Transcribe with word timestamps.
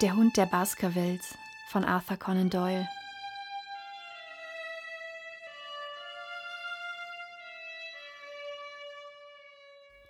Der 0.00 0.16
Hund 0.16 0.38
der 0.38 0.46
Baskervilles 0.46 1.36
von 1.68 1.84
Arthur 1.84 2.16
Conan 2.16 2.48
Doyle. 2.48 2.88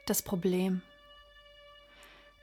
Das 0.06 0.22
Problem. 0.22 0.82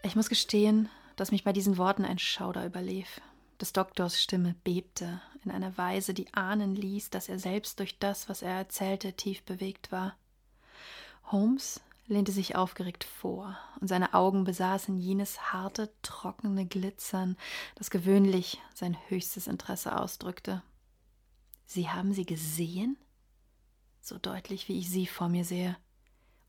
Ich 0.03 0.17
muss 0.17 0.27
gestehen, 0.27 0.89
dass 1.15 1.31
mich 1.31 1.45
bei 1.45 1.53
diesen 1.53 1.77
Worten 1.77 2.03
ein 2.03 2.19
Schauder 2.19 2.65
überlief. 2.65 3.21
Des 3.61 3.71
Doktors 3.71 4.21
Stimme 4.21 4.55
bebte 4.65 5.21
in 5.45 5.51
einer 5.51 5.77
Weise, 5.77 6.13
die 6.13 6.33
ahnen 6.33 6.75
ließ, 6.75 7.11
dass 7.11 7.29
er 7.29 7.39
selbst 7.39 7.79
durch 7.79 7.97
das, 7.97 8.27
was 8.27 8.41
er 8.41 8.51
erzählte, 8.51 9.13
tief 9.13 9.43
bewegt 9.43 9.93
war. 9.93 10.17
Holmes 11.31 11.79
lehnte 12.07 12.31
sich 12.31 12.55
aufgeregt 12.55 13.03
vor, 13.03 13.57
und 13.79 13.87
seine 13.87 14.13
Augen 14.13 14.43
besaßen 14.43 14.97
jenes 14.97 15.53
harte, 15.53 15.93
trockene 16.01 16.65
Glitzern, 16.65 17.37
das 17.75 17.89
gewöhnlich 17.89 18.61
sein 18.73 18.97
höchstes 19.07 19.47
Interesse 19.47 19.99
ausdrückte. 19.99 20.63
Sie 21.65 21.89
haben 21.89 22.13
sie 22.13 22.25
gesehen? 22.25 22.97
So 24.01 24.17
deutlich, 24.17 24.69
wie 24.69 24.79
ich 24.79 24.89
sie 24.89 25.05
vor 25.05 25.27
mir 25.27 25.43
sehe. 25.43 25.77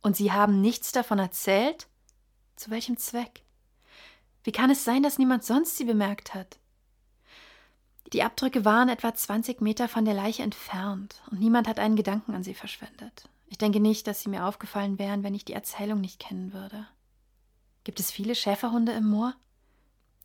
Und 0.00 0.16
Sie 0.16 0.30
haben 0.30 0.60
nichts 0.60 0.92
davon 0.92 1.18
erzählt? 1.18 1.88
Zu 2.54 2.70
welchem 2.70 2.96
Zweck? 2.96 3.42
Wie 4.44 4.52
kann 4.52 4.70
es 4.70 4.84
sein, 4.84 5.02
dass 5.02 5.18
niemand 5.18 5.44
sonst 5.44 5.76
sie 5.76 5.84
bemerkt 5.84 6.34
hat? 6.34 6.60
Die 8.12 8.22
Abdrücke 8.22 8.64
waren 8.64 8.88
etwa 8.88 9.12
20 9.12 9.60
Meter 9.60 9.88
von 9.88 10.04
der 10.04 10.14
Leiche 10.14 10.42
entfernt 10.42 11.20
und 11.30 11.40
niemand 11.40 11.68
hat 11.68 11.78
einen 11.78 11.96
Gedanken 11.96 12.34
an 12.34 12.44
sie 12.44 12.54
verschwendet. 12.54 13.28
Ich 13.50 13.58
denke 13.58 13.80
nicht, 13.80 14.06
dass 14.06 14.20
sie 14.20 14.28
mir 14.28 14.46
aufgefallen 14.46 14.98
wären, 14.98 15.22
wenn 15.22 15.34
ich 15.34 15.44
die 15.44 15.54
Erzählung 15.54 16.00
nicht 16.00 16.20
kennen 16.20 16.52
würde. 16.52 16.86
Gibt 17.84 18.00
es 18.00 18.10
viele 18.10 18.34
Schäferhunde 18.34 18.92
im 18.92 19.08
Moor? 19.08 19.34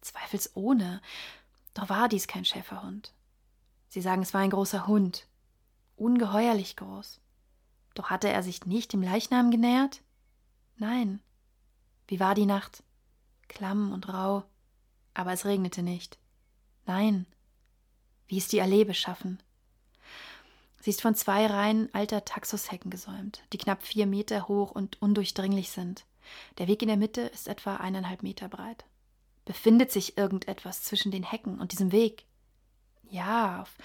Zweifelsohne. 0.01 1.01
Doch 1.73 1.89
war 1.89 2.09
dies 2.09 2.27
kein 2.27 2.43
Schäferhund. 2.43 3.13
Sie 3.87 4.01
sagen, 4.01 4.21
es 4.21 4.33
war 4.33 4.41
ein 4.41 4.49
großer 4.49 4.87
Hund. 4.87 5.27
Ungeheuerlich 5.95 6.75
groß. 6.75 7.21
Doch 7.93 8.09
hatte 8.09 8.27
er 8.27 8.43
sich 8.43 8.65
nicht 8.65 8.91
dem 8.91 9.01
Leichnam 9.03 9.51
genähert? 9.51 10.01
Nein. 10.75 11.21
Wie 12.07 12.19
war 12.19 12.35
die 12.35 12.45
Nacht? 12.45 12.83
Klamm 13.47 13.93
und 13.93 14.09
rau. 14.09 14.43
Aber 15.13 15.31
es 15.31 15.45
regnete 15.45 15.83
nicht. 15.83 16.17
Nein. 16.85 17.25
Wie 18.27 18.37
ist 18.37 18.51
die 18.51 18.61
Allee 18.61 18.83
beschaffen? 18.83 19.42
Sie 20.83 20.89
ist 20.89 21.01
von 21.01 21.15
zwei 21.15 21.45
Reihen 21.45 21.87
alter 21.93 22.25
Taxushecken 22.25 22.91
gesäumt, 22.91 23.41
die 23.53 23.57
knapp 23.57 23.83
vier 23.83 24.05
Meter 24.05 24.49
hoch 24.49 24.71
und 24.71 25.01
undurchdringlich 25.01 25.71
sind. 25.71 26.05
Der 26.57 26.67
Weg 26.67 26.81
in 26.81 26.89
der 26.89 26.97
Mitte 26.97 27.21
ist 27.21 27.47
etwa 27.47 27.77
eineinhalb 27.77 28.21
Meter 28.21 28.49
breit. 28.49 28.83
Befindet 29.45 29.93
sich 29.93 30.17
irgendetwas 30.17 30.83
zwischen 30.83 31.09
den 31.09 31.23
Hecken 31.23 31.61
und 31.61 31.71
diesem 31.71 31.93
Weg? 31.93 32.25
Ja, 33.09 33.61
auf 33.61 33.77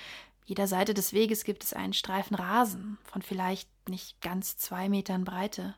jeder 0.44 0.66
Seite 0.66 0.92
des 0.92 1.12
Weges 1.12 1.44
gibt 1.44 1.62
es 1.62 1.72
einen 1.72 1.92
Streifen 1.92 2.34
Rasen 2.34 2.98
von 3.04 3.22
vielleicht 3.22 3.70
nicht 3.88 4.20
ganz 4.20 4.56
zwei 4.56 4.88
Metern 4.88 5.24
Breite. 5.24 5.76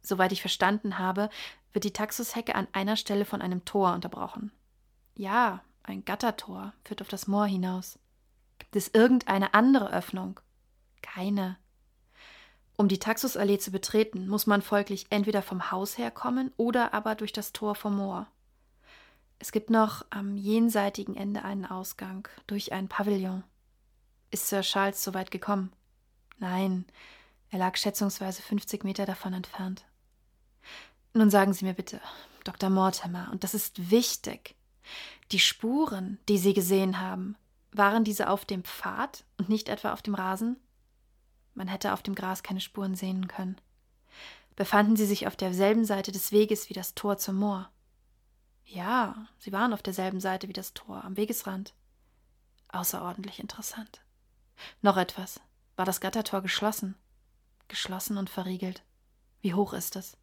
Soweit 0.00 0.30
ich 0.30 0.42
verstanden 0.42 1.00
habe, 1.00 1.28
wird 1.72 1.84
die 1.84 1.92
Taxushecke 1.92 2.54
an 2.54 2.68
einer 2.70 2.94
Stelle 2.94 3.24
von 3.24 3.42
einem 3.42 3.64
Tor 3.64 3.94
unterbrochen. 3.94 4.52
Ja, 5.16 5.64
ein 5.82 6.04
Gattertor 6.04 6.72
führt 6.84 7.02
auf 7.02 7.08
das 7.08 7.26
Moor 7.26 7.48
hinaus. 7.48 7.98
Gibt 8.58 8.76
es 8.76 8.88
irgendeine 8.88 9.54
andere 9.54 9.92
Öffnung? 9.92 10.40
Keine. 11.02 11.56
Um 12.76 12.86
die 12.88 12.98
Taxusallee 12.98 13.58
zu 13.58 13.72
betreten, 13.72 14.28
muss 14.28 14.46
man 14.46 14.62
folglich 14.62 15.06
entweder 15.10 15.42
vom 15.42 15.70
Haus 15.70 15.98
herkommen 15.98 16.52
oder 16.56 16.94
aber 16.94 17.16
durch 17.16 17.32
das 17.32 17.52
Tor 17.52 17.74
vom 17.74 17.96
Moor. 17.96 18.28
Es 19.40 19.52
gibt 19.52 19.70
noch 19.70 20.04
am 20.10 20.36
jenseitigen 20.36 21.16
Ende 21.16 21.44
einen 21.44 21.64
Ausgang 21.64 22.28
durch 22.46 22.72
ein 22.72 22.88
Pavillon. 22.88 23.44
Ist 24.30 24.48
Sir 24.48 24.62
Charles 24.62 25.02
so 25.02 25.14
weit 25.14 25.30
gekommen? 25.30 25.72
Nein, 26.38 26.84
er 27.50 27.58
lag 27.58 27.76
schätzungsweise 27.76 28.42
50 28.42 28.84
Meter 28.84 29.06
davon 29.06 29.32
entfernt. 29.32 29.84
Nun 31.14 31.30
sagen 31.30 31.52
Sie 31.52 31.64
mir 31.64 31.74
bitte, 31.74 32.00
Dr. 32.44 32.70
Mortimer, 32.70 33.28
und 33.32 33.42
das 33.42 33.54
ist 33.54 33.90
wichtig. 33.90 34.54
Die 35.32 35.38
Spuren, 35.38 36.18
die 36.28 36.38
Sie 36.38 36.54
gesehen 36.54 37.00
haben, 37.00 37.36
waren 37.78 38.04
diese 38.04 38.28
auf 38.28 38.44
dem 38.44 38.64
Pfad 38.64 39.24
und 39.38 39.48
nicht 39.48 39.68
etwa 39.68 39.92
auf 39.92 40.02
dem 40.02 40.14
Rasen? 40.14 40.56
Man 41.54 41.68
hätte 41.68 41.92
auf 41.92 42.02
dem 42.02 42.14
Gras 42.14 42.42
keine 42.42 42.60
Spuren 42.60 42.94
sehen 42.94 43.28
können. 43.28 43.56
Befanden 44.54 44.96
sie 44.96 45.06
sich 45.06 45.26
auf 45.26 45.36
derselben 45.36 45.84
Seite 45.84 46.12
des 46.12 46.32
Weges 46.32 46.68
wie 46.68 46.74
das 46.74 46.94
Tor 46.94 47.16
zum 47.16 47.36
Moor? 47.36 47.70
Ja, 48.64 49.26
sie 49.38 49.52
waren 49.52 49.72
auf 49.72 49.82
derselben 49.82 50.20
Seite 50.20 50.48
wie 50.48 50.52
das 50.52 50.74
Tor, 50.74 51.04
am 51.04 51.16
Wegesrand. 51.16 51.72
Außerordentlich 52.68 53.38
interessant. 53.38 54.02
Noch 54.82 54.96
etwas. 54.96 55.40
War 55.76 55.86
das 55.86 56.00
Gattertor 56.00 56.42
geschlossen? 56.42 56.96
Geschlossen 57.68 58.18
und 58.18 58.28
verriegelt. 58.28 58.82
Wie 59.40 59.54
hoch 59.54 59.72
ist 59.72 59.96
es? 59.96 60.16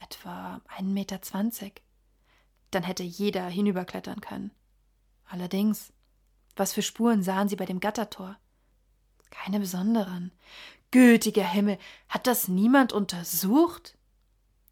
Etwa 0.00 0.62
einen 0.66 0.94
Meter 0.94 1.22
zwanzig. 1.22 1.82
Dann 2.70 2.82
hätte 2.82 3.02
jeder 3.02 3.46
hinüberklettern 3.46 4.20
können. 4.20 4.50
Allerdings, 5.26 5.92
was 6.56 6.72
für 6.72 6.82
Spuren 6.82 7.22
sahen 7.22 7.48
Sie 7.48 7.56
bei 7.56 7.66
dem 7.66 7.80
Gattertor? 7.80 8.36
Keine 9.30 9.60
besonderen. 9.60 10.32
Gütiger 10.90 11.44
Himmel, 11.44 11.78
hat 12.08 12.26
das 12.26 12.48
niemand 12.48 12.92
untersucht? 12.92 13.98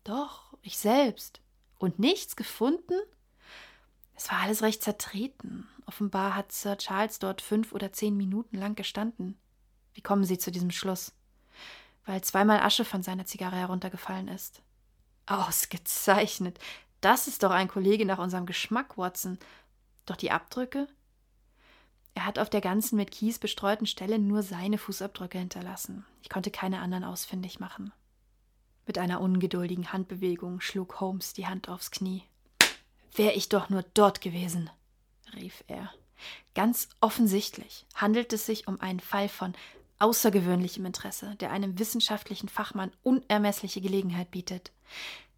Doch, 0.04 0.54
ich 0.62 0.78
selbst. 0.78 1.41
Und 1.78 1.98
nichts 1.98 2.37
gefunden? 2.37 2.94
Es 4.15 4.31
war 4.31 4.38
alles 4.38 4.62
recht 4.62 4.82
zertreten. 4.82 5.69
Offenbar 5.87 6.37
hat 6.37 6.53
Sir 6.53 6.78
Charles 6.78 7.19
dort 7.19 7.43
fünf 7.43 7.72
oder 7.72 7.93
zehn 7.93 8.16
Minuten 8.16 8.56
lang 8.56 8.76
gestanden. 8.76 9.37
Wie 9.94 10.00
kommen 10.00 10.25
Sie 10.25 10.38
zu 10.38 10.53
diesem 10.53 10.70
Schluss? 10.70 11.12
Weil 12.06 12.22
zweimal 12.22 12.60
Asche 12.60 12.84
von 12.84 13.03
seiner 13.03 13.25
Zigarre 13.25 13.56
heruntergefallen 13.56 14.28
ist. 14.28 14.62
Ausgezeichnet. 15.26 16.59
Das 17.00 17.26
ist 17.26 17.43
doch 17.43 17.50
ein 17.50 17.69
Kollege 17.69 18.06
nach 18.06 18.19
unserem 18.19 18.47
Geschmack, 18.47 18.97
Watson. 18.97 19.38
Doch 20.06 20.16
die 20.16 20.31
Abdrücke? 20.31 20.87
Er 22.14 22.26
hat 22.26 22.38
auf 22.38 22.50
der 22.50 22.60
ganzen 22.60 22.96
mit 22.96 23.10
Kies 23.10 23.38
bestreuten 23.38 23.86
Stelle 23.86 24.18
nur 24.18 24.42
seine 24.42 24.78
Fußabdrücke 24.78 25.38
hinterlassen. 25.38 26.04
Ich 26.22 26.28
konnte 26.28 26.50
keine 26.50 26.80
anderen 26.80 27.04
ausfindig 27.04 27.58
machen. 27.58 27.92
Mit 28.86 28.98
einer 28.98 29.20
ungeduldigen 29.20 29.92
Handbewegung 29.92 30.60
schlug 30.60 31.00
Holmes 31.00 31.32
die 31.32 31.46
Hand 31.46 31.68
aufs 31.68 31.90
Knie. 31.90 32.24
Wär 33.14 33.36
ich 33.36 33.48
doch 33.48 33.70
nur 33.70 33.84
dort 33.94 34.20
gewesen, 34.20 34.70
rief 35.34 35.64
er. 35.66 35.92
Ganz 36.54 36.88
offensichtlich 37.00 37.86
handelt 37.94 38.32
es 38.32 38.46
sich 38.46 38.68
um 38.68 38.80
einen 38.80 39.00
Fall 39.00 39.28
von 39.28 39.54
außergewöhnlichem 39.98 40.84
Interesse, 40.84 41.36
der 41.36 41.50
einem 41.52 41.78
wissenschaftlichen 41.78 42.48
Fachmann 42.48 42.90
unermessliche 43.02 43.80
Gelegenheit 43.80 44.30
bietet. 44.30 44.72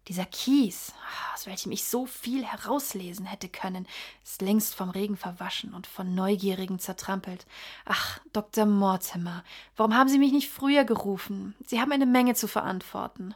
Dieser 0.07 0.25
Kies, 0.25 0.93
aus 1.33 1.47
welchem 1.47 1.71
ich 1.71 1.83
so 1.85 2.05
viel 2.05 2.45
herauslesen 2.45 3.25
hätte 3.25 3.49
können, 3.49 3.87
ist 4.23 4.41
längst 4.41 4.75
vom 4.75 4.91
Regen 4.91 5.17
verwaschen 5.17 5.73
und 5.73 5.87
von 5.87 6.13
Neugierigen 6.13 6.77
zertrampelt. 6.77 7.47
Ach, 7.85 8.19
Dr. 8.31 8.67
Mortimer, 8.67 9.43
warum 9.75 9.95
haben 9.95 10.09
Sie 10.09 10.19
mich 10.19 10.31
nicht 10.31 10.49
früher 10.49 10.83
gerufen? 10.85 11.55
Sie 11.65 11.81
haben 11.81 11.91
eine 11.91 12.05
Menge 12.05 12.35
zu 12.35 12.47
verantworten. 12.47 13.33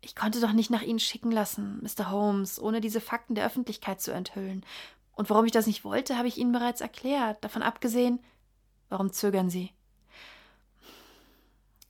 Ich 0.00 0.16
konnte 0.16 0.40
doch 0.40 0.52
nicht 0.52 0.70
nach 0.70 0.82
Ihnen 0.82 0.98
schicken 0.98 1.30
lassen, 1.30 1.80
Mr. 1.82 2.10
Holmes, 2.10 2.60
ohne 2.60 2.80
diese 2.80 3.00
Fakten 3.00 3.36
der 3.36 3.46
Öffentlichkeit 3.46 4.00
zu 4.00 4.10
enthüllen. 4.12 4.64
Und 5.12 5.30
warum 5.30 5.44
ich 5.44 5.52
das 5.52 5.66
nicht 5.66 5.84
wollte, 5.84 6.16
habe 6.16 6.28
ich 6.28 6.38
Ihnen 6.38 6.52
bereits 6.52 6.80
erklärt. 6.80 7.44
Davon 7.44 7.62
abgesehen, 7.62 8.20
warum 8.88 9.12
zögern 9.12 9.50
Sie? 9.50 9.72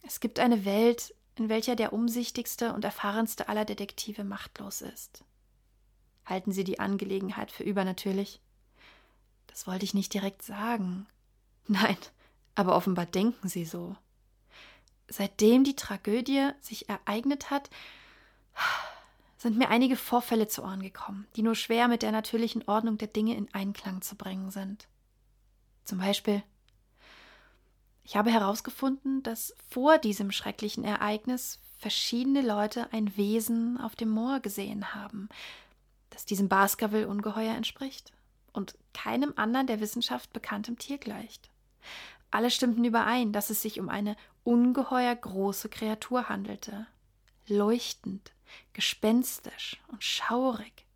Es 0.03 0.21
gibt 0.21 0.39
eine 0.39 0.65
Welt, 0.65 1.15
in 1.39 1.49
welcher 1.49 1.77
der 1.77 1.93
umsichtigste 1.93 2.73
und 2.73 2.85
erfahrenste 2.85 3.49
aller 3.49 3.65
Detektive 3.65 4.25
machtlos 4.25 4.83
ist. 4.83 5.25
Halten 6.25 6.53
Sie 6.53 6.65
die 6.65 6.81
Angelegenheit 6.81 7.51
für 7.51 7.63
übernatürlich? 7.63 8.41
Das 9.47 9.67
wollte 9.67 9.85
ich 9.85 9.95
nicht 9.95 10.13
direkt 10.13 10.43
sagen. 10.43 11.07
Nein, 11.67 11.97
aber 12.55 12.77
offenbar 12.77 13.07
denken 13.07 13.49
Sie 13.49 13.65
so. 13.65 13.97
Seitdem 15.09 15.65
die 15.65 15.77
Tragödie 15.77 16.51
sich 16.61 16.89
ereignet 16.89 17.51
hat, 17.51 17.71
sind 19.39 19.57
mir 19.57 19.71
einige 19.71 19.97
Vorfälle 19.97 20.49
zu 20.49 20.63
Ohren 20.63 20.83
gekommen, 20.83 21.27
die 21.37 21.43
nur 21.43 21.55
schwer 21.55 21.89
mit 21.89 22.03
der 22.03 22.13
natürlichen 22.13 22.67
Ordnung 22.69 22.99
der 22.99 23.09
Dinge 23.09 23.37
in 23.37 23.53
Einklang 23.55 24.03
zu 24.03 24.17
bringen 24.17 24.51
sind. 24.51 24.89
Zum 25.85 25.99
Beispiel 25.99 26.43
ich 28.09 28.17
habe 28.17 28.31
herausgefunden, 28.31 29.23
dass 29.23 29.55
vor 29.69 29.99
diesem 29.99 30.33
schrecklichen 30.33 30.83
Ereignis 30.83 31.61
verschiedene 31.77 32.41
Leute 32.41 32.91
ein 32.91 33.15
Wesen 33.19 33.79
auf 33.79 33.97
dem 33.97 34.09
Moor 34.09 34.41
gesehen 34.41 34.95
haben, 34.95 35.29
das 36.09 36.25
diesem 36.25 36.49
Baskerville-Ungeheuer 36.49 37.55
entspricht 37.55 38.13
und 38.55 38.79
keinem 38.95 39.35
anderen 39.37 39.67
der 39.67 39.81
Wissenschaft 39.81 40.33
bekanntem 40.33 40.79
Tier 40.79 40.97
gleicht. 40.97 41.51
Alle 42.31 42.51
stimmten 42.51 42.83
überein, 42.83 43.33
dass 43.33 43.51
es 43.51 43.61
sich 43.61 43.79
um 43.79 43.91
eine 43.91 44.17
ungeheuer 44.43 45.15
große 45.15 45.69
Kreatur 45.69 46.31
handelte. 46.31 46.87
Leuchtend, 47.47 48.33
gespenstisch 48.73 49.83
und 49.89 50.03
schaurig. 50.03 50.87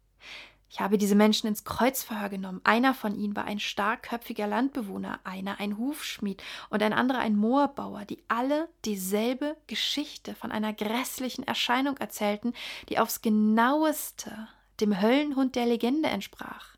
Ich 0.73 0.81
habe 0.81 0.97
diese 0.97 1.15
Menschen 1.15 1.49
ins 1.49 1.65
Kreuzverhör 1.65 2.31
genommen. 2.31 2.63
Einer 2.65 2.95
von 2.95 3.15
ihnen 3.15 3.37
war 3.37 3.45
ein 3.45 3.61
starkköpfiger 3.61 4.47
Landbewohner, 4.47 5.21
einer 5.23 5.61
ein 5.61 5.77
Hufschmied 5.77 6.43
und 6.71 6.83
ein 6.83 6.95
anderer 6.95 7.19
ein 7.19 7.37
Moorbauer, 7.37 8.07
die 8.07 8.25
alle 8.29 8.71
dieselbe 8.87 9.59
Geschichte 9.67 10.35
von 10.35 10.51
einer 10.51 10.73
grässlichen 10.73 11.47
Erscheinung 11.47 11.99
erzählten, 11.99 12.55
die 12.89 12.99
aufs 12.99 13.21
genaueste 13.21 14.49
dem 14.81 14.99
Höllenhund 14.99 15.57
der 15.57 15.67
Legende 15.67 16.09
entsprach. 16.09 16.75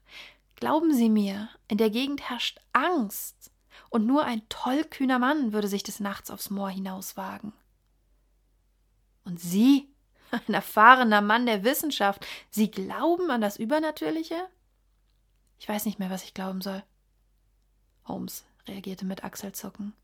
Glauben 0.56 0.92
Sie 0.92 1.08
mir, 1.08 1.48
in 1.68 1.78
der 1.78 1.90
Gegend 1.90 2.28
herrscht 2.28 2.60
Angst, 2.72 3.52
und 3.90 4.06
nur 4.06 4.24
ein 4.24 4.42
tollkühner 4.48 5.20
Mann 5.20 5.52
würde 5.52 5.68
sich 5.68 5.84
des 5.84 6.00
Nachts 6.00 6.32
aufs 6.32 6.50
Moor 6.50 6.68
hinauswagen. 6.68 7.52
Und 9.24 9.38
Sie, 9.38 9.93
ein 10.30 10.54
erfahrener 10.54 11.20
Mann 11.20 11.46
der 11.46 11.64
Wissenschaft, 11.64 12.26
Sie 12.50 12.70
glauben 12.70 13.30
an 13.30 13.40
das 13.40 13.56
Übernatürliche? 13.56 14.36
Ich 15.58 15.68
weiß 15.68 15.84
nicht 15.86 15.98
mehr, 15.98 16.10
was 16.10 16.24
ich 16.24 16.34
glauben 16.34 16.60
soll. 16.60 16.82
Holmes 18.06 18.44
reagierte 18.66 19.04
mit 19.04 19.24
Achselzucken. 19.24 19.94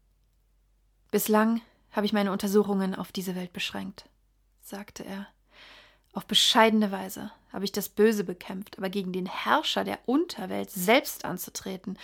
Bislang 1.10 1.60
habe 1.90 2.06
ich 2.06 2.12
meine 2.12 2.32
Untersuchungen 2.32 2.94
auf 2.94 3.12
diese 3.12 3.34
Welt 3.34 3.52
beschränkt, 3.52 4.08
sagte 4.62 5.04
er. 5.04 5.26
Auf 6.12 6.26
bescheidene 6.26 6.90
Weise 6.90 7.30
habe 7.52 7.64
ich 7.64 7.72
das 7.72 7.88
Böse 7.88 8.24
bekämpft, 8.24 8.78
aber 8.78 8.90
gegen 8.90 9.12
den 9.12 9.26
Herrscher 9.26 9.84
der 9.84 9.98
Unterwelt 10.06 10.70
selbst 10.70 11.24
anzutreten, 11.24 11.98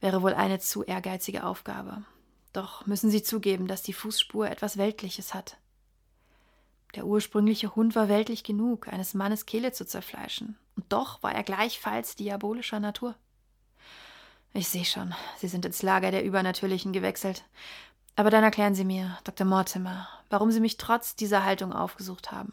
wäre 0.00 0.22
wohl 0.22 0.34
eine 0.34 0.58
zu 0.58 0.84
ehrgeizige 0.84 1.44
Aufgabe. 1.44 2.04
Doch 2.52 2.86
müssen 2.86 3.10
Sie 3.10 3.22
zugeben, 3.22 3.66
dass 3.66 3.82
die 3.82 3.92
Fußspur 3.92 4.50
etwas 4.50 4.76
Weltliches 4.76 5.34
hat. 5.34 5.56
Der 6.94 7.06
ursprüngliche 7.06 7.74
Hund 7.74 7.94
war 7.94 8.08
weltlich 8.08 8.44
genug, 8.44 8.88
eines 8.88 9.14
Mannes 9.14 9.46
Kehle 9.46 9.72
zu 9.72 9.86
zerfleischen, 9.86 10.58
und 10.76 10.92
doch 10.92 11.22
war 11.22 11.34
er 11.34 11.42
gleichfalls 11.42 12.16
diabolischer 12.16 12.80
Natur. 12.80 13.14
Ich 14.52 14.68
sehe 14.68 14.84
schon, 14.84 15.14
Sie 15.38 15.48
sind 15.48 15.64
ins 15.64 15.82
Lager 15.82 16.10
der 16.10 16.24
Übernatürlichen 16.24 16.92
gewechselt. 16.92 17.44
Aber 18.14 18.28
dann 18.28 18.44
erklären 18.44 18.74
Sie 18.74 18.84
mir, 18.84 19.18
Dr. 19.24 19.46
Mortimer, 19.46 20.06
warum 20.28 20.50
Sie 20.50 20.60
mich 20.60 20.76
trotz 20.76 21.16
dieser 21.16 21.44
Haltung 21.44 21.72
aufgesucht 21.72 22.30
haben. 22.30 22.52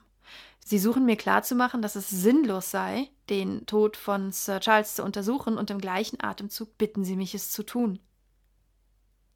Sie 0.64 0.80
suchen 0.80 1.06
mir 1.06 1.18
klarzumachen, 1.18 1.82
dass 1.82 1.98
es 1.98 2.10
sinnlos 2.10 2.72
sei, 2.72 3.10
den 3.30 3.66
Tod 3.66 3.98
von 3.98 4.32
Sir 4.32 4.62
Charles 4.62 4.96
zu 4.96 5.04
untersuchen, 5.04 5.58
und 5.58 5.70
im 5.70 5.80
gleichen 5.80 6.24
Atemzug 6.24 6.78
bitten 6.78 7.04
Sie 7.04 7.18
mich, 7.18 7.36
es 7.36 7.52
zu 7.52 7.64
tun. 7.64 8.00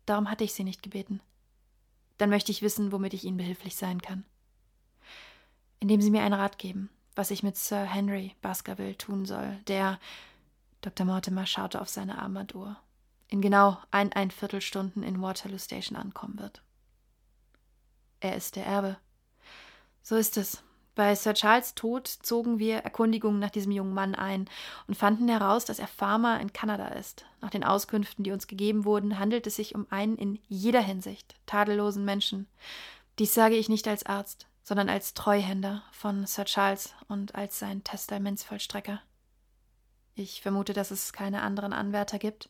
Darum 0.05 0.31
hatte 0.31 0.45
ich 0.45 0.53
Sie 0.53 0.63
nicht 0.63 0.81
gebeten. 0.81 1.19
Dann 2.17 2.29
möchte 2.29 2.53
ich 2.53 2.61
wissen, 2.61 2.93
womit 2.93 3.13
ich 3.13 3.25
Ihnen 3.25 3.37
behilflich 3.37 3.75
sein 3.75 4.01
kann 4.01 4.23
indem 5.83 5.99
Sie 5.99 6.11
mir 6.11 6.21
einen 6.21 6.33
Rat 6.33 6.57
geben, 6.57 6.89
was 7.13 7.29
ich 7.29 7.43
mit 7.43 7.57
Sir 7.57 7.83
Henry 7.83 8.37
Baskerville 8.41 8.97
tun 8.97 9.25
soll, 9.25 9.59
der 9.67 9.99
Dr. 10.79 11.05
Mortimer 11.05 11.45
schaute 11.45 11.81
auf 11.81 11.89
seine 11.89 12.19
Armbanduhr 12.19 12.77
in 13.27 13.41
genau 13.41 13.77
ein, 13.91 14.13
ein 14.13 14.31
Viertelstunden 14.31 15.03
in 15.03 15.21
Waterloo 15.21 15.57
Station 15.57 15.97
ankommen 15.97 16.39
wird. 16.39 16.61
Er 18.21 18.37
ist 18.37 18.55
der 18.55 18.65
Erbe. 18.65 18.95
So 20.03 20.15
ist 20.15 20.37
es. 20.37 20.63
Bei 20.95 21.15
Sir 21.15 21.33
Charles 21.33 21.75
Tod 21.75 22.07
zogen 22.07 22.59
wir 22.59 22.77
Erkundigungen 22.77 23.41
nach 23.41 23.49
diesem 23.49 23.73
jungen 23.73 23.93
Mann 23.93 24.15
ein 24.15 24.49
und 24.87 24.95
fanden 24.95 25.27
heraus, 25.27 25.65
dass 25.65 25.79
er 25.79 25.87
Farmer 25.87 26.39
in 26.39 26.53
Kanada 26.53 26.87
ist. 26.89 27.25
Nach 27.41 27.49
den 27.49 27.65
Auskünften, 27.65 28.23
die 28.23 28.31
uns 28.31 28.47
gegeben 28.47 28.85
wurden, 28.85 29.19
handelt 29.19 29.47
es 29.47 29.57
sich 29.57 29.75
um 29.75 29.85
einen 29.89 30.15
in 30.15 30.39
jeder 30.47 30.81
Hinsicht 30.81 31.35
tadellosen 31.45 32.05
Menschen. 32.05 32.47
Dies 33.19 33.33
sage 33.33 33.55
ich 33.55 33.67
nicht 33.67 33.85
als 33.89 34.05
Arzt 34.05 34.47
sondern 34.63 34.89
als 34.89 35.13
Treuhänder 35.13 35.83
von 35.91 36.25
Sir 36.25 36.45
Charles 36.45 36.93
und 37.07 37.35
als 37.35 37.59
sein 37.59 37.83
Testamentsvollstrecker. 37.83 39.01
Ich 40.15 40.41
vermute, 40.41 40.73
dass 40.73 40.91
es 40.91 41.13
keine 41.13 41.41
anderen 41.41 41.73
Anwärter 41.73 42.19
gibt. 42.19 42.49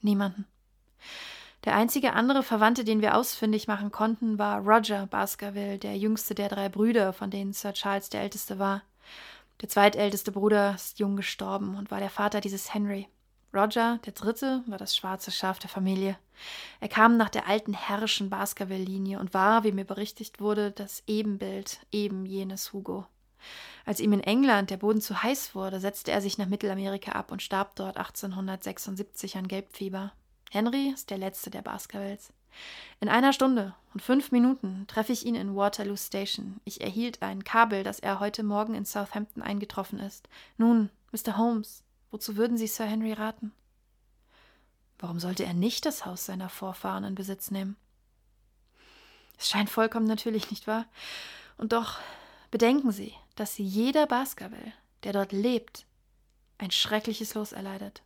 Niemanden. 0.00 0.46
Der 1.64 1.74
einzige 1.74 2.12
andere 2.12 2.42
Verwandte, 2.42 2.84
den 2.84 3.00
wir 3.00 3.16
ausfindig 3.16 3.66
machen 3.68 3.90
konnten, 3.90 4.38
war 4.38 4.60
Roger 4.60 5.06
Baskerville, 5.06 5.78
der 5.78 5.96
jüngste 5.96 6.34
der 6.34 6.50
drei 6.50 6.68
Brüder, 6.68 7.14
von 7.14 7.30
denen 7.30 7.54
Sir 7.54 7.72
Charles 7.72 8.10
der 8.10 8.20
älteste 8.20 8.58
war. 8.58 8.82
Der 9.62 9.68
zweitälteste 9.70 10.30
Bruder 10.30 10.74
ist 10.74 10.98
jung 10.98 11.16
gestorben 11.16 11.76
und 11.76 11.90
war 11.90 12.00
der 12.00 12.10
Vater 12.10 12.42
dieses 12.42 12.74
Henry. 12.74 13.08
Roger, 13.54 14.00
der 14.04 14.12
Dritte, 14.12 14.64
war 14.66 14.78
das 14.78 14.96
schwarze 14.96 15.30
Schaf 15.30 15.58
der 15.58 15.70
Familie. 15.70 16.18
Er 16.80 16.88
kam 16.88 17.16
nach 17.16 17.28
der 17.30 17.46
alten 17.46 17.72
herrischen 17.72 18.28
Baskerville-Linie 18.28 19.20
und 19.20 19.32
war, 19.32 19.62
wie 19.62 19.72
mir 19.72 19.84
berichtigt 19.84 20.40
wurde, 20.40 20.72
das 20.72 21.04
Ebenbild 21.06 21.78
eben 21.92 22.26
jenes 22.26 22.72
Hugo. 22.72 23.06
Als 23.84 24.00
ihm 24.00 24.12
in 24.12 24.20
England 24.20 24.70
der 24.70 24.78
Boden 24.78 25.00
zu 25.00 25.22
heiß 25.22 25.54
wurde, 25.54 25.78
setzte 25.78 26.10
er 26.10 26.20
sich 26.20 26.38
nach 26.38 26.48
Mittelamerika 26.48 27.12
ab 27.12 27.30
und 27.30 27.42
starb 27.42 27.76
dort 27.76 27.96
1876 27.96 29.36
an 29.36 29.46
Gelbfieber. 29.46 30.12
Henry 30.50 30.90
ist 30.92 31.10
der 31.10 31.18
letzte 31.18 31.50
der 31.50 31.62
Baskervilles. 31.62 32.32
In 33.00 33.08
einer 33.08 33.32
Stunde 33.32 33.74
und 33.92 34.00
fünf 34.00 34.32
Minuten 34.32 34.86
treffe 34.88 35.12
ich 35.12 35.26
ihn 35.26 35.34
in 35.34 35.54
Waterloo 35.54 35.96
Station. 35.96 36.60
Ich 36.64 36.80
erhielt 36.80 37.22
ein 37.22 37.44
Kabel, 37.44 37.82
dass 37.82 37.98
er 38.00 38.20
heute 38.20 38.42
Morgen 38.42 38.74
in 38.74 38.84
Southampton 38.84 39.42
eingetroffen 39.42 39.98
ist. 39.98 40.28
Nun, 40.56 40.90
Mr. 41.12 41.36
Holmes, 41.36 41.83
Wozu 42.14 42.36
würden 42.36 42.56
Sie 42.56 42.68
Sir 42.68 42.84
Henry 42.84 43.12
raten? 43.12 43.50
Warum 45.00 45.18
sollte 45.18 45.44
er 45.44 45.52
nicht 45.52 45.84
das 45.84 46.06
Haus 46.06 46.24
seiner 46.24 46.48
Vorfahren 46.48 47.02
in 47.02 47.16
Besitz 47.16 47.50
nehmen? 47.50 47.76
Es 49.36 49.48
scheint 49.48 49.68
vollkommen 49.68 50.06
natürlich, 50.06 50.52
nicht 50.52 50.68
wahr? 50.68 50.86
Und 51.56 51.72
doch 51.72 51.98
bedenken 52.52 52.92
Sie, 52.92 53.14
dass 53.34 53.58
jeder 53.58 54.06
Baskerville, 54.06 54.72
der 55.02 55.12
dort 55.12 55.32
lebt, 55.32 55.86
ein 56.58 56.70
schreckliches 56.70 57.34
Los 57.34 57.50
erleidet. 57.50 58.04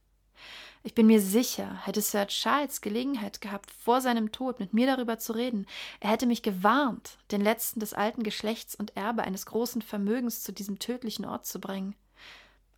Ich 0.82 0.94
bin 0.94 1.06
mir 1.06 1.20
sicher, 1.20 1.84
hätte 1.84 2.00
Sir 2.00 2.28
Charles 2.28 2.80
Gelegenheit 2.80 3.42
gehabt, 3.42 3.70
vor 3.70 4.00
seinem 4.00 4.32
Tod 4.32 4.58
mit 4.58 4.72
mir 4.72 4.86
darüber 4.86 5.18
zu 5.18 5.34
reden, 5.34 5.66
er 6.00 6.08
hätte 6.08 6.24
mich 6.24 6.42
gewarnt, 6.42 7.18
den 7.30 7.42
letzten 7.42 7.80
des 7.80 7.92
alten 7.92 8.22
Geschlechts 8.22 8.74
und 8.74 8.96
Erbe 8.96 9.24
eines 9.24 9.44
großen 9.44 9.82
Vermögens 9.82 10.42
zu 10.42 10.50
diesem 10.50 10.78
tödlichen 10.78 11.26
Ort 11.26 11.44
zu 11.44 11.60
bringen. 11.60 11.94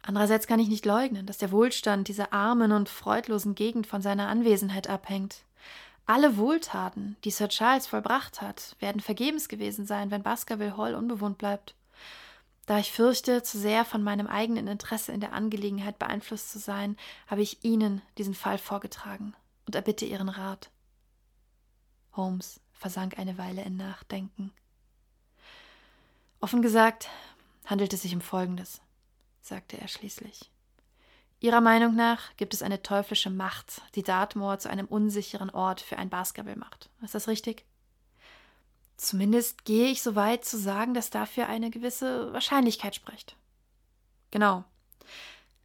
Andererseits 0.02 0.47
kann 0.47 0.61
ich 0.61 0.69
nicht 0.69 0.87
leugnen, 0.87 1.26
dass 1.26 1.38
der 1.38 1.52
Wohlstand 1.52 2.08
dieser 2.08 2.32
armen 2.32 2.73
und 2.73 2.88
freudlosen 2.88 3.54
Gegend 3.54 3.87
von 3.87 4.00
seiner 4.00 4.28
Anwesenheit 4.28 4.88
abhängt. 4.88 5.45
Alle 6.07 6.37
Wohltaten, 6.37 7.16
die 7.25 7.30
Sir 7.30 7.49
Charles 7.49 7.87
vollbracht 7.87 8.40
hat, 8.40 8.76
werden 8.80 9.00
vergebens 9.00 9.49
gewesen 9.49 9.87
sein, 9.87 10.11
wenn 10.11 10.23
Baskerville 10.23 10.76
Hall 10.76 10.95
unbewohnt 10.95 11.38
bleibt. 11.38 11.75
Da 12.66 12.78
ich 12.78 12.92
fürchte, 12.92 13.42
zu 13.42 13.59
sehr 13.59 13.85
von 13.85 14.02
meinem 14.02 14.26
eigenen 14.26 14.66
Interesse 14.66 15.12
in 15.12 15.21
der 15.21 15.33
Angelegenheit 15.33 15.99
beeinflusst 15.99 16.50
zu 16.50 16.59
sein, 16.59 16.97
habe 17.26 17.42
ich 17.42 17.62
Ihnen 17.64 18.00
diesen 18.16 18.35
Fall 18.35 18.59
vorgetragen 18.59 19.35
und 19.66 19.75
erbitte 19.75 20.07
Ihren 20.07 20.28
Rat. 20.28 20.71
Holmes 22.16 22.61
versank 22.73 23.19
eine 23.19 23.38
Weile 23.38 23.62
in 23.62 23.76
Nachdenken. 23.76 24.52
Offen 26.40 26.62
gesagt 26.62 27.09
handelt 27.66 27.92
es 27.92 28.02
sich 28.02 28.14
um 28.14 28.21
Folgendes 28.21 28.80
sagte 29.40 29.78
er 29.78 29.88
schließlich. 29.88 30.50
Ihrer 31.40 31.62
Meinung 31.62 31.97
nach 31.97 32.37
gibt 32.37 32.52
es 32.52 32.62
eine 32.62 32.82
teuflische 32.82 33.30
Macht, 33.30 33.80
die 33.94 34.02
Dartmoor 34.02 34.59
zu 34.59 34.68
einem 34.68 34.87
unsicheren 34.87 35.49
Ort 35.49 35.80
für 35.80 35.97
ein 35.97 36.11
Basketball 36.11 36.56
macht. 36.56 36.90
Ist 37.02 37.14
das 37.14 37.28
richtig? 37.28 37.64
Zumindest 38.99 39.64
gehe 39.64 39.88
ich 39.88 40.02
so 40.02 40.14
weit 40.14 40.44
zu 40.44 40.59
sagen, 40.59 40.92
dass 40.92 41.09
dafür 41.09 41.49
eine 41.49 41.70
gewisse 41.70 42.30
Wahrscheinlichkeit 42.35 42.94
spricht. 42.94 43.35
Genau. 44.30 44.64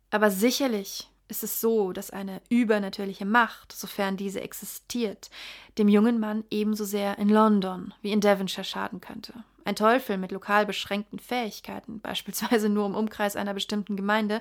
Aber 0.09 0.31
sicherlich 0.31 1.09
ist 1.27 1.43
es 1.43 1.59
so, 1.59 1.91
dass 1.91 2.11
eine 2.11 2.41
übernatürliche 2.47 3.25
Macht, 3.25 3.73
sofern 3.73 4.15
diese 4.15 4.39
existiert, 4.39 5.29
dem 5.77 5.89
jungen 5.89 6.19
Mann 6.19 6.45
ebenso 6.49 6.85
sehr 6.85 7.17
in 7.17 7.27
London 7.27 7.93
wie 8.01 8.13
in 8.13 8.21
Devonshire 8.21 8.63
schaden 8.63 9.01
könnte. 9.01 9.33
Ein 9.65 9.75
Teufel 9.75 10.17
mit 10.17 10.31
lokal 10.31 10.65
beschränkten 10.65 11.19
Fähigkeiten, 11.19 11.99
beispielsweise 11.99 12.69
nur 12.69 12.85
im 12.85 12.95
Umkreis 12.95 13.35
einer 13.35 13.53
bestimmten 13.53 13.97
Gemeinde, 13.97 14.39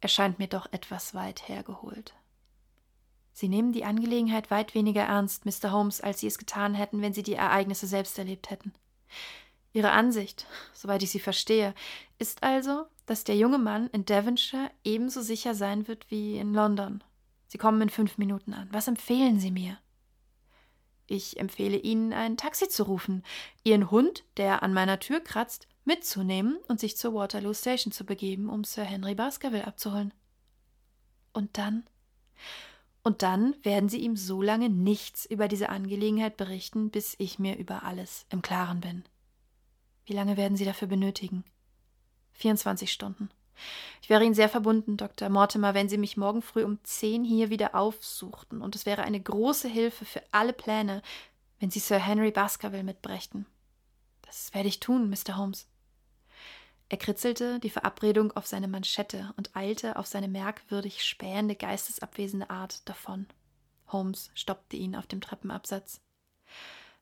erscheint 0.00 0.38
mir 0.38 0.48
doch 0.48 0.66
etwas 0.72 1.14
weit 1.14 1.48
hergeholt. 1.48 2.14
Sie 3.34 3.48
nehmen 3.48 3.72
die 3.72 3.84
Angelegenheit 3.84 4.50
weit 4.50 4.74
weniger 4.74 5.02
ernst, 5.02 5.46
Mr. 5.46 5.72
Holmes, 5.72 6.00
als 6.00 6.20
Sie 6.20 6.26
es 6.26 6.38
getan 6.38 6.74
hätten, 6.74 7.02
wenn 7.02 7.12
Sie 7.12 7.22
die 7.22 7.34
Ereignisse 7.34 7.86
selbst 7.86 8.18
erlebt 8.18 8.50
hätten. 8.50 8.72
Ihre 9.72 9.90
Ansicht, 9.90 10.46
soweit 10.74 11.02
ich 11.02 11.10
sie 11.10 11.20
verstehe, 11.20 11.74
ist 12.18 12.42
also, 12.42 12.84
dass 13.06 13.24
der 13.24 13.36
junge 13.36 13.58
Mann 13.58 13.88
in 13.88 14.04
Devonshire 14.04 14.70
ebenso 14.84 15.22
sicher 15.22 15.54
sein 15.54 15.88
wird 15.88 16.10
wie 16.10 16.36
in 16.36 16.52
London. 16.52 17.02
Sie 17.48 17.58
kommen 17.58 17.80
in 17.80 17.88
fünf 17.88 18.18
Minuten 18.18 18.52
an. 18.52 18.68
Was 18.70 18.86
empfehlen 18.86 19.40
Sie 19.40 19.50
mir? 19.50 19.78
Ich 21.12 21.38
empfehle 21.38 21.76
Ihnen, 21.76 22.14
ein 22.14 22.38
Taxi 22.38 22.70
zu 22.70 22.84
rufen, 22.84 23.22
Ihren 23.64 23.90
Hund, 23.90 24.24
der 24.38 24.62
an 24.62 24.72
meiner 24.72 24.98
Tür 24.98 25.20
kratzt, 25.20 25.68
mitzunehmen 25.84 26.56
und 26.68 26.80
sich 26.80 26.96
zur 26.96 27.12
Waterloo 27.12 27.52
Station 27.52 27.92
zu 27.92 28.06
begeben, 28.06 28.48
um 28.48 28.64
Sir 28.64 28.84
Henry 28.84 29.14
Baskerville 29.14 29.66
abzuholen. 29.66 30.14
Und 31.34 31.58
dann? 31.58 31.86
Und 33.02 33.20
dann 33.20 33.54
werden 33.62 33.90
Sie 33.90 33.98
ihm 33.98 34.16
so 34.16 34.40
lange 34.40 34.70
nichts 34.70 35.26
über 35.26 35.48
diese 35.48 35.68
Angelegenheit 35.68 36.38
berichten, 36.38 36.88
bis 36.88 37.14
ich 37.18 37.38
mir 37.38 37.58
über 37.58 37.82
alles 37.82 38.24
im 38.30 38.40
Klaren 38.40 38.80
bin. 38.80 39.04
Wie 40.06 40.14
lange 40.14 40.38
werden 40.38 40.56
Sie 40.56 40.64
dafür 40.64 40.88
benötigen? 40.88 41.44
24 42.32 42.90
Stunden. 42.90 43.28
Ich 44.00 44.08
wäre 44.08 44.24
Ihnen 44.24 44.34
sehr 44.34 44.48
verbunden, 44.48 44.96
Dr. 44.96 45.28
Mortimer, 45.28 45.74
wenn 45.74 45.88
Sie 45.88 45.98
mich 45.98 46.16
morgen 46.16 46.42
früh 46.42 46.64
um 46.64 46.82
zehn 46.84 47.24
hier 47.24 47.50
wieder 47.50 47.74
aufsuchten, 47.74 48.62
und 48.62 48.74
es 48.74 48.86
wäre 48.86 49.02
eine 49.02 49.20
große 49.20 49.68
Hilfe 49.68 50.04
für 50.04 50.22
alle 50.32 50.52
Pläne, 50.52 51.02
wenn 51.60 51.70
Sie 51.70 51.78
Sir 51.78 51.98
Henry 51.98 52.30
Baskerville 52.30 52.82
mitbrächten. 52.82 53.46
Das 54.22 54.52
werde 54.54 54.68
ich 54.68 54.80
tun, 54.80 55.08
Mr. 55.10 55.36
Holmes. 55.36 55.68
Er 56.88 56.98
kritzelte 56.98 57.58
die 57.58 57.70
Verabredung 57.70 58.32
auf 58.32 58.46
seine 58.46 58.68
Manschette 58.68 59.32
und 59.36 59.56
eilte 59.56 59.96
auf 59.96 60.06
seine 60.06 60.28
merkwürdig 60.28 61.04
spähende, 61.04 61.54
geistesabwesende 61.54 62.50
Art 62.50 62.86
davon. 62.88 63.26
Holmes 63.88 64.30
stoppte 64.34 64.76
ihn 64.76 64.96
auf 64.96 65.06
dem 65.06 65.20
Treppenabsatz. 65.20 66.00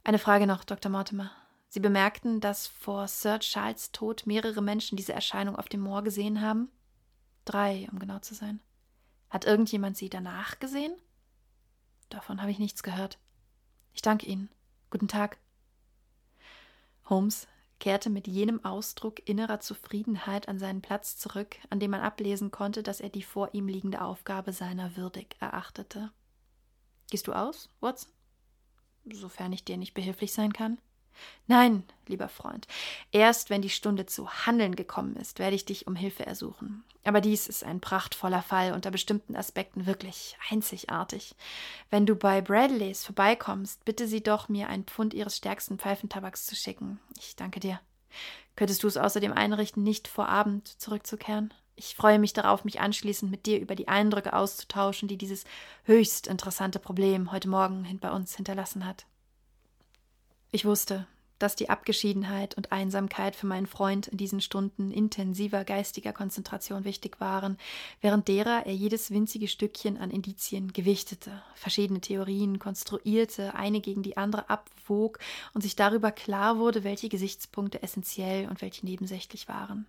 Eine 0.04 0.19
Frage 0.19 0.47
noch, 0.47 0.64
Dr. 0.64 0.92
Mortimer. 0.92 1.33
Sie 1.70 1.78
bemerkten, 1.78 2.40
dass 2.40 2.66
vor 2.66 3.06
Sir 3.06 3.38
Charles 3.38 3.92
Tod 3.92 4.26
mehrere 4.26 4.60
Menschen 4.60 4.96
diese 4.96 5.12
Erscheinung 5.12 5.54
auf 5.54 5.68
dem 5.68 5.80
Moor 5.80 6.02
gesehen 6.02 6.40
haben? 6.40 6.68
Drei, 7.44 7.88
um 7.92 8.00
genau 8.00 8.18
zu 8.18 8.34
sein. 8.34 8.60
Hat 9.30 9.44
irgendjemand 9.44 9.96
sie 9.96 10.10
danach 10.10 10.58
gesehen? 10.58 10.92
Davon 12.08 12.42
habe 12.42 12.50
ich 12.50 12.58
nichts 12.58 12.82
gehört. 12.82 13.20
Ich 13.94 14.02
danke 14.02 14.26
Ihnen. 14.26 14.50
Guten 14.90 15.06
Tag. 15.06 15.38
Holmes 17.08 17.46
kehrte 17.78 18.10
mit 18.10 18.26
jenem 18.26 18.64
Ausdruck 18.64 19.28
innerer 19.28 19.60
Zufriedenheit 19.60 20.48
an 20.48 20.58
seinen 20.58 20.82
Platz 20.82 21.18
zurück, 21.18 21.56
an 21.70 21.78
dem 21.78 21.92
man 21.92 22.00
ablesen 22.00 22.50
konnte, 22.50 22.82
dass 22.82 23.00
er 23.00 23.10
die 23.10 23.22
vor 23.22 23.54
ihm 23.54 23.68
liegende 23.68 24.02
Aufgabe 24.02 24.52
seiner 24.52 24.96
würdig 24.96 25.36
erachtete. 25.38 26.10
Gehst 27.10 27.28
du 27.28 27.32
aus, 27.32 27.68
Watson? 27.78 28.10
Sofern 29.12 29.52
ich 29.52 29.64
dir 29.64 29.76
nicht 29.76 29.94
behilflich 29.94 30.32
sein 30.32 30.52
kann. 30.52 30.80
Nein, 31.46 31.84
lieber 32.06 32.28
Freund, 32.28 32.66
erst 33.12 33.50
wenn 33.50 33.62
die 33.62 33.70
Stunde 33.70 34.06
zu 34.06 34.28
handeln 34.46 34.76
gekommen 34.76 35.16
ist, 35.16 35.38
werde 35.38 35.56
ich 35.56 35.64
dich 35.64 35.86
um 35.86 35.96
Hilfe 35.96 36.24
ersuchen. 36.24 36.84
Aber 37.02 37.20
dies 37.20 37.48
ist 37.48 37.64
ein 37.64 37.80
prachtvoller 37.80 38.42
Fall, 38.42 38.72
unter 38.72 38.90
bestimmten 38.90 39.34
Aspekten 39.34 39.86
wirklich 39.86 40.36
einzigartig. 40.50 41.34
Wenn 41.88 42.06
du 42.06 42.14
bei 42.14 42.40
Bradleys 42.40 43.04
vorbeikommst, 43.04 43.84
bitte 43.84 44.06
sie 44.06 44.22
doch, 44.22 44.48
mir 44.48 44.68
ein 44.68 44.84
Pfund 44.84 45.14
ihres 45.14 45.36
stärksten 45.36 45.78
Pfeifentabaks 45.78 46.46
zu 46.46 46.54
schicken. 46.54 47.00
Ich 47.18 47.36
danke 47.36 47.58
dir. 47.58 47.80
Könntest 48.56 48.82
du 48.82 48.88
es 48.88 48.96
außerdem 48.96 49.32
einrichten, 49.32 49.82
nicht 49.82 50.08
vor 50.08 50.28
Abend 50.28 50.68
zurückzukehren? 50.68 51.54
Ich 51.74 51.94
freue 51.94 52.18
mich 52.18 52.34
darauf, 52.34 52.64
mich 52.64 52.80
anschließend 52.80 53.30
mit 53.30 53.46
dir 53.46 53.58
über 53.58 53.74
die 53.74 53.88
Eindrücke 53.88 54.34
auszutauschen, 54.34 55.08
die 55.08 55.16
dieses 55.16 55.44
höchst 55.84 56.26
interessante 56.26 56.78
Problem 56.78 57.32
heute 57.32 57.48
Morgen 57.48 57.98
bei 58.02 58.10
uns 58.10 58.36
hinterlassen 58.36 58.84
hat. 58.84 59.06
Ich 60.52 60.64
wusste, 60.64 61.07
dass 61.38 61.57
die 61.57 61.71
Abgeschiedenheit 61.71 62.57
und 62.57 62.71
Einsamkeit 62.71 63.35
für 63.35 63.47
meinen 63.47 63.66
Freund 63.66 64.09
in 64.09 64.19
diesen 64.19 64.40
Stunden 64.40 64.90
intensiver 64.90 65.64
geistiger 65.64 66.12
Konzentration 66.12 66.85
wichtig 66.85 67.21
waren, 67.21 67.57
während 68.00 68.28
derer 68.28 68.66
er 68.66 68.75
jedes 68.75 69.11
winzige 69.11 69.49
Stückchen 69.49 69.97
an 69.97 70.11
Indizien 70.11 70.73
gewichtete, 70.73 71.42
verschiedene 71.54 72.00
Theorien 72.00 72.59
konstruierte, 72.59 73.54
eine 73.54 73.80
gegen 73.80 74.02
die 74.02 74.16
andere 74.16 74.50
abwog 74.50 75.19
und 75.54 75.62
sich 75.62 75.76
darüber 75.76 76.11
klar 76.12 76.59
wurde, 76.59 76.85
welche 76.85 77.09
Gesichtspunkte 77.09 77.83
essentiell 77.83 78.49
und 78.49 78.61
welche 78.61 78.85
nebensächlich 78.85 79.49
waren. 79.49 79.87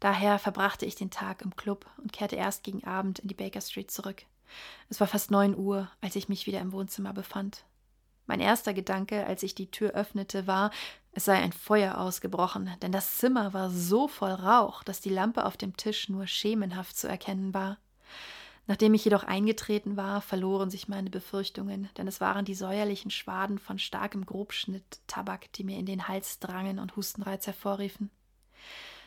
Daher 0.00 0.38
verbrachte 0.38 0.86
ich 0.86 0.94
den 0.94 1.10
Tag 1.10 1.42
im 1.42 1.56
Club 1.56 1.84
und 1.98 2.12
kehrte 2.12 2.36
erst 2.36 2.62
gegen 2.62 2.84
Abend 2.84 3.18
in 3.18 3.28
die 3.28 3.34
Baker 3.34 3.60
Street 3.60 3.90
zurück. 3.90 4.22
Es 4.88 5.00
war 5.00 5.08
fast 5.08 5.32
neun 5.32 5.56
Uhr, 5.56 5.90
als 6.00 6.14
ich 6.14 6.28
mich 6.28 6.46
wieder 6.46 6.60
im 6.60 6.72
Wohnzimmer 6.72 7.12
befand. 7.12 7.64
Mein 8.26 8.40
erster 8.40 8.74
Gedanke, 8.74 9.26
als 9.26 9.42
ich 9.42 9.54
die 9.54 9.70
Tür 9.70 9.92
öffnete, 9.92 10.46
war, 10.46 10.70
es 11.12 11.24
sei 11.24 11.34
ein 11.34 11.52
Feuer 11.52 11.98
ausgebrochen, 11.98 12.70
denn 12.82 12.92
das 12.92 13.18
Zimmer 13.18 13.54
war 13.54 13.70
so 13.70 14.08
voll 14.08 14.32
Rauch, 14.32 14.82
dass 14.82 15.00
die 15.00 15.10
Lampe 15.10 15.44
auf 15.44 15.56
dem 15.56 15.76
Tisch 15.76 16.08
nur 16.08 16.26
schemenhaft 16.26 16.96
zu 16.96 17.08
erkennen 17.08 17.54
war. 17.54 17.78
Nachdem 18.66 18.94
ich 18.94 19.04
jedoch 19.04 19.22
eingetreten 19.22 19.96
war, 19.96 20.20
verloren 20.20 20.70
sich 20.70 20.88
meine 20.88 21.08
Befürchtungen, 21.08 21.88
denn 21.96 22.08
es 22.08 22.20
waren 22.20 22.44
die 22.44 22.56
säuerlichen 22.56 23.12
Schwaden 23.12 23.58
von 23.58 23.78
starkem 23.78 24.26
Grobschnitt 24.26 25.00
Tabak, 25.06 25.52
die 25.52 25.62
mir 25.62 25.78
in 25.78 25.86
den 25.86 26.08
Hals 26.08 26.40
drangen 26.40 26.80
und 26.80 26.96
Hustenreiz 26.96 27.46
hervorriefen. 27.46 28.10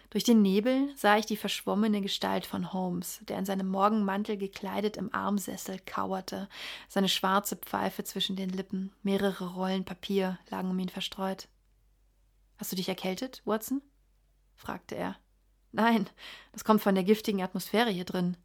Durch 0.10 0.24
den 0.24 0.42
Nebel 0.42 0.92
sah 0.96 1.18
ich 1.18 1.28
die 1.28 1.38
verschwommene 1.38 2.02
Gestalt 2.02 2.48
von 2.48 2.74
Holmes, 2.74 3.20
der 3.28 3.38
in 3.38 3.46
seinem 3.46 3.68
Morgenmantel 3.70 4.38
gekleidet 4.38 4.98
im 4.98 5.14
Armsessel 5.14 5.80
kauerte, 5.86 6.50
seine 6.88 7.10
schwarze 7.10 7.56
Pfeife 7.56 8.04
zwischen 8.04 8.36
den 8.36 8.50
Lippen, 8.50 8.92
mehrere 9.04 9.54
Rollen 9.54 9.86
Papier 9.86 10.40
lagen 10.50 10.72
um 10.72 10.80
ihn 10.80 10.90
verstreut. 10.90 11.48
Hast 12.58 12.72
du 12.72 12.76
dich 12.76 12.90
erkältet, 12.90 13.44
Watson? 13.46 13.82
fragte 14.56 14.96
er. 14.96 15.16
Nein, 15.72 16.10
das 16.54 16.64
kommt 16.64 16.82
von 16.82 16.96
der 16.96 17.04
giftigen 17.04 17.44
Atmosphäre 17.44 17.92
hier 17.92 18.06
drin. 18.06 18.36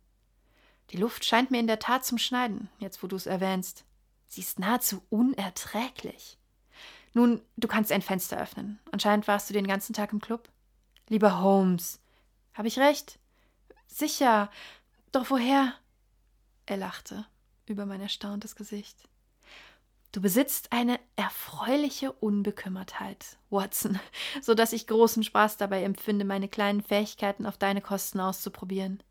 Die 0.91 0.99
Luft 0.99 1.25
scheint 1.25 1.51
mir 1.51 1.61
in 1.61 1.67
der 1.67 1.79
Tat 1.79 2.05
zum 2.05 2.19
Schneiden, 2.19 2.69
jetzt 2.79 3.03
wo 3.03 3.07
du 3.07 3.17
es 3.17 3.27
erwähnst. 3.27 3.85
Sie 4.29 4.43
ist 4.43 4.59
nahezu 4.59 5.03
unerträglich. 5.09 6.39
Nun, 7.15 7.41
du 7.57 7.69
kannst 7.69 7.91
ein 7.91 8.03
Fenster 8.03 8.39
öffnen. 8.39 8.81
Anscheinend 8.91 9.27
warst 9.27 9.49
du 9.49 9.55
den 9.55 9.67
ganzen 9.67 9.95
Tag 9.95 10.13
im 10.13 10.21
Club. 10.21 10.51
Lieber 11.09 11.41
Holmes, 11.41 12.01
habe 12.55 12.69
ich 12.69 12.79
recht? 12.79 13.19
Sicher. 13.87 14.51
Doch 15.13 15.31
woher? 15.31 15.75
Er 16.67 16.77
lachte 16.77 17.27
über 17.67 17.87
mein 17.87 18.01
erstauntes 18.01 18.57
Gesicht. 18.57 19.09
Du 20.13 20.21
besitzt 20.21 20.73
eine 20.73 21.01
erfreuliche 21.17 22.13
Unbekümmertheit, 22.13 23.37
Watson, 23.51 23.99
so 24.41 24.55
dass 24.55 24.73
ich 24.73 24.87
großen 24.87 25.25
Spaß 25.25 25.57
dabei 25.57 25.83
empfinde, 25.83 26.25
meine 26.25 26.49
kleinen 26.49 26.83
Fähigkeiten 26.83 27.47
auf 27.47 27.59
deine 27.59 27.81
Kosten 27.81 28.21
auszuprobieren. 28.21 29.03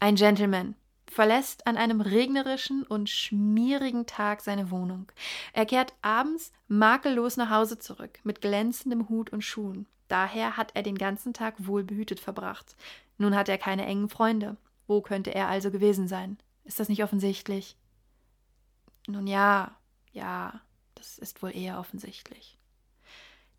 Ein 0.00 0.16
Gentleman 0.16 0.74
verlässt 1.06 1.66
an 1.66 1.76
einem 1.76 2.00
regnerischen 2.00 2.82
und 2.82 3.08
schmierigen 3.08 4.06
Tag 4.06 4.40
seine 4.40 4.70
Wohnung. 4.70 5.12
Er 5.52 5.66
kehrt 5.66 5.94
abends 6.02 6.52
makellos 6.68 7.36
nach 7.36 7.50
Hause 7.50 7.78
zurück, 7.78 8.18
mit 8.24 8.40
glänzendem 8.40 9.08
Hut 9.08 9.30
und 9.30 9.42
Schuhen. 9.42 9.86
Daher 10.08 10.56
hat 10.56 10.72
er 10.74 10.82
den 10.82 10.98
ganzen 10.98 11.34
Tag 11.34 11.54
wohlbehütet 11.58 12.20
verbracht. 12.20 12.76
Nun 13.18 13.34
hat 13.34 13.48
er 13.48 13.58
keine 13.58 13.86
engen 13.86 14.08
Freunde. 14.08 14.56
Wo 14.86 15.00
könnte 15.00 15.34
er 15.34 15.48
also 15.48 15.70
gewesen 15.70 16.06
sein? 16.06 16.38
Ist 16.64 16.78
das 16.78 16.88
nicht 16.88 17.02
offensichtlich? 17.02 17.76
Nun 19.06 19.26
ja, 19.26 19.76
ja, 20.12 20.60
das 20.94 21.18
ist 21.18 21.42
wohl 21.42 21.54
eher 21.54 21.78
offensichtlich. 21.78 22.58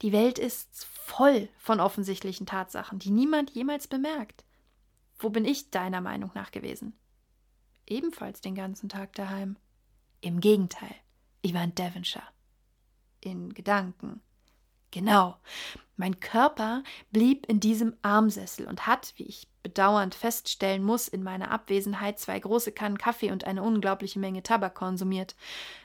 Die 0.01 0.11
Welt 0.11 0.37
ist 0.37 0.85
voll 0.85 1.49
von 1.57 1.79
offensichtlichen 1.79 2.45
Tatsachen, 2.45 2.99
die 2.99 3.09
niemand 3.09 3.51
jemals 3.51 3.87
bemerkt. 3.87 4.45
Wo 5.17 5.29
bin 5.29 5.45
ich 5.45 5.71
deiner 5.71 6.01
Meinung 6.01 6.31
nach 6.35 6.51
gewesen? 6.51 6.93
Ebenfalls 7.87 8.41
den 8.41 8.53
ganzen 8.53 8.89
Tag 8.89 9.13
daheim. 9.13 9.57
Im 10.21 10.39
Gegenteil, 10.39 10.93
ich 11.41 11.53
war 11.53 11.63
in 11.63 11.73
Devonshire. 11.73 12.27
In 13.21 13.53
Gedanken. 13.53 14.21
Genau. 14.91 15.37
Mein 15.99 16.19
Körper 16.19 16.83
blieb 17.11 17.47
in 17.47 17.59
diesem 17.59 17.95
Armsessel 18.03 18.67
und 18.67 18.85
hat, 18.85 19.13
wie 19.17 19.23
ich 19.23 19.47
bedauernd 19.63 20.13
feststellen 20.13 20.83
muss, 20.83 21.07
in 21.07 21.23
meiner 21.23 21.49
Abwesenheit 21.49 22.19
zwei 22.19 22.39
große 22.39 22.71
Kannen 22.71 22.99
Kaffee 22.99 23.31
und 23.31 23.45
eine 23.45 23.63
unglaubliche 23.63 24.19
Menge 24.19 24.43
Tabak 24.43 24.75
konsumiert. 24.75 25.35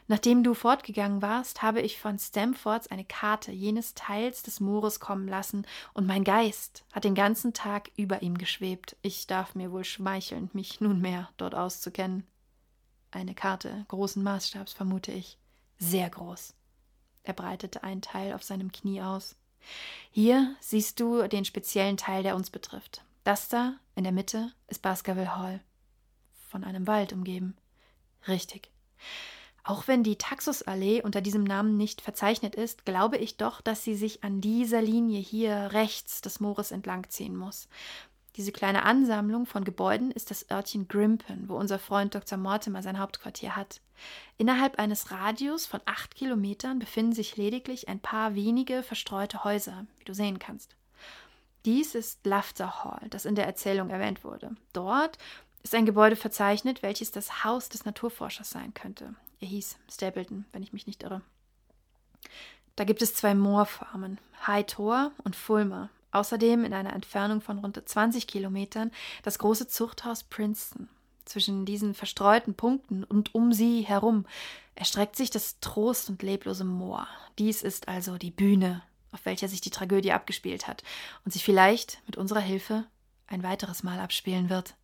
Nachdem 0.09 0.45
du 0.45 0.53
fortgegangen 0.53 1.23
warst, 1.23 1.63
habe 1.63 1.81
ich 1.81 1.99
von 1.99 2.19
Stamfords 2.19 2.89
eine 2.89 3.07
Karte 3.07 3.53
jenes 3.53 3.95
Teils 3.95 4.43
des 4.43 4.61
Moores 4.61 5.01
kommen 5.01 5.27
lassen, 5.27 5.67
und 5.95 6.07
mein 6.07 6.25
Geist 6.25 6.85
hat 6.93 7.05
den 7.05 7.15
ganzen 7.15 7.55
Tag 7.55 7.91
über 7.97 8.21
ihm 8.21 8.37
geschwebt. 8.37 8.97
Ich 9.01 9.27
darf 9.27 9.55
mir 9.55 9.73
wohl 9.73 9.85
schmeicheln, 9.85 10.51
mich 10.53 10.81
nunmehr 10.83 11.31
dort 11.39 11.55
auszukennen. 11.55 12.25
Eine 13.11 13.35
Karte 13.35 13.87
großen 13.89 14.23
Maßstabs, 14.23 14.75
vermute 14.75 15.11
ich. 15.11 15.39
Sehr 15.79 16.09
groß. 16.11 16.55
Er 17.25 17.33
breitete 17.33 17.83
einen 17.83 18.03
Teil 18.03 18.33
auf 18.33 18.43
seinem 18.43 18.73
Knie 18.73 19.03
aus. 19.03 19.37
Hier 20.11 20.55
siehst 20.61 20.99
du 21.01 21.27
den 21.29 21.45
speziellen 21.45 21.97
Teil, 21.97 22.23
der 22.23 22.37
uns 22.37 22.51
betrifft. 22.51 23.05
Das 23.25 23.49
da 23.49 23.75
in 23.95 24.05
der 24.05 24.13
Mitte 24.13 24.53
ist 24.69 24.83
Baskerville 24.83 25.37
Hall. 25.37 25.61
Von 26.49 26.65
einem 26.65 26.87
Wald 26.87 27.13
umgeben. 27.13 27.57
Richtig. 28.27 28.71
Auch 29.65 29.87
wenn 29.87 30.03
die 30.03 30.17
Taxusallee 30.17 31.03
unter 31.03 31.21
diesem 31.21 31.45
Namen 31.45 31.77
nicht 31.77 32.01
verzeichnet 32.01 32.57
ist, 32.57 32.85
glaube 32.85 33.17
ich 33.17 33.37
doch, 33.37 33.61
dass 33.61 33.85
sie 33.85 33.95
sich 33.95 34.25
an 34.25 34.41
dieser 34.41 34.83
Linie 34.83 35.21
hier 35.21 35.71
rechts 35.73 36.21
des 36.21 36.41
Moores 36.41 36.73
entlangziehen 36.73 37.37
muss. 37.37 37.69
Diese 38.37 38.53
kleine 38.53 38.85
Ansammlung 38.85 39.45
von 39.45 39.63
Gebäuden 39.63 40.11
ist 40.11 40.31
das 40.31 40.51
Örtchen 40.51 40.89
Grimpen, 40.89 41.49
wo 41.49 41.57
unser 41.57 41.79
Freund 41.79 42.15
Dr. 42.15 42.39
Mortimer 42.39 42.83
sein 42.83 42.99
Hauptquartier 42.99 43.57
hat. 43.57 43.83
Innerhalb 44.39 44.79
eines 44.79 45.11
Radius 45.11 45.67
von 45.67 45.81
acht 45.85 46.15
Kilometern 46.15 46.79
befinden 46.79 47.13
sich 47.13 47.37
lediglich 47.37 47.89
ein 47.89 48.01
paar 48.01 48.35
wenige 48.35 48.83
verstreute 48.83 49.45
Häuser, 49.45 49.87
wie 49.99 50.05
du 50.05 50.15
sehen 50.15 50.39
kannst. 50.39 50.77
Dies 51.67 51.95
ist 51.95 52.25
Lafter 52.25 52.83
Hall, 52.83 53.07
das 53.11 53.27
in 53.27 53.35
der 53.35 53.47
Erzählung 53.47 53.91
erwähnt 53.91 54.25
wurde. 54.25 54.57
Dort 54.73 55.19
ist 55.63 55.75
ein 55.75 55.87
Gebäude 55.87 56.17
verzeichnet, 56.17 56.83
welches 56.83 57.13
das 57.13 57.45
Haus 57.45 57.69
des 57.69 57.85
Naturforschers 57.85 58.51
sein 58.51 58.73
könnte. 58.73 59.15
Er 59.41 59.49
hieß 59.49 59.77
Stapleton, 59.91 60.47
wenn 60.53 60.63
ich 60.63 60.73
mich 60.73 60.87
nicht 60.87 61.03
irre. 61.03 61.21
Da 62.77 62.85
gibt 62.85 63.03
es 63.03 63.15
zwei 63.15 63.35
Moorfarmen, 63.35 64.19
High 64.47 64.67
Tor 64.67 65.13
und 65.23 65.37
Fulmer, 65.37 65.91
Außerdem 66.13 66.65
in 66.65 66.75
einer 66.75 66.93
Entfernung 66.93 67.41
von 67.41 67.59
rund 67.59 67.83
20 67.85 68.27
Kilometern 68.27 68.91
das 69.23 69.39
große 69.39 69.67
Zuchthaus 69.67 70.23
Princeton. 70.23 70.89
Zwischen 71.25 71.65
diesen 71.65 71.95
verstreuten 71.95 72.55
Punkten 72.55 73.05
und 73.05 73.35
um 73.35 73.53
sie 73.53 73.83
herum 73.83 74.27
erstreckt 74.75 75.17
sich 75.17 75.31
das 75.31 75.61
trost- 75.61 76.11
und 76.11 76.23
leblose 76.23 76.65
Moor. 76.65 77.07
Dies 77.39 77.63
ist 77.63 77.89
also 77.89 78.19
die 78.19 78.31
Bühne, 78.31 78.83
auf 79.13 79.25
welcher 79.25 79.49
sich 79.49 79.61
die 79.61 79.71
Tragödie 79.71 80.13
abgespielt 80.13 80.67
hat 80.67 80.83
und 81.25 81.33
sich 81.33 81.45
vielleicht 81.45 82.03
mit 82.07 82.17
unserer 82.17 82.41
Hilfe 82.41 82.87
ein 83.27 83.43
weiteres 83.43 83.83
Mal 83.83 83.99
abspielen 83.99 84.51
wird. 84.51 84.75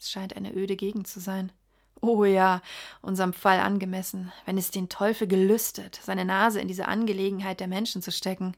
Es 0.00 0.10
scheint 0.10 0.36
eine 0.36 0.52
öde 0.52 0.76
Gegend 0.76 1.06
zu 1.06 1.20
sein. 1.20 1.52
Oh 2.00 2.24
ja, 2.24 2.60
unserem 3.00 3.32
Fall 3.32 3.60
angemessen, 3.60 4.32
wenn 4.44 4.58
es 4.58 4.72
den 4.72 4.88
Teufel 4.88 5.28
gelüstet, 5.28 6.00
seine 6.02 6.24
Nase 6.24 6.60
in 6.60 6.66
diese 6.66 6.88
Angelegenheit 6.88 7.60
der 7.60 7.68
Menschen 7.68 8.02
zu 8.02 8.10
stecken. 8.10 8.56